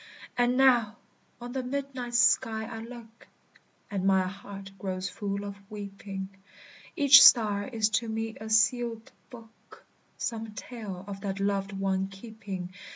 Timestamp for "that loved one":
11.21-12.07